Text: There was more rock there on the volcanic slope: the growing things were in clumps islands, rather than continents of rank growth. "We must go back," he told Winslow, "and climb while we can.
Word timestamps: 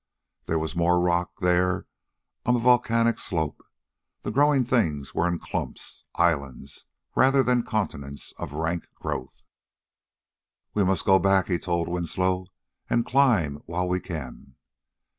There 0.47 0.57
was 0.57 0.75
more 0.75 0.99
rock 0.99 1.41
there 1.41 1.85
on 2.43 2.55
the 2.55 2.59
volcanic 2.59 3.19
slope: 3.19 3.61
the 4.23 4.31
growing 4.31 4.63
things 4.63 5.13
were 5.13 5.27
in 5.27 5.37
clumps 5.37 6.05
islands, 6.15 6.87
rather 7.13 7.43
than 7.43 7.61
continents 7.61 8.31
of 8.39 8.53
rank 8.53 8.87
growth. 8.95 9.43
"We 10.73 10.83
must 10.83 11.05
go 11.05 11.19
back," 11.19 11.49
he 11.49 11.59
told 11.59 11.87
Winslow, 11.87 12.47
"and 12.89 13.05
climb 13.05 13.57
while 13.67 13.87
we 13.87 13.99
can. 13.99 14.55